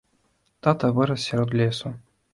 Тата 0.63 0.89
вырас 0.95 1.21
сярод 1.29 1.57
лесу. 1.61 1.93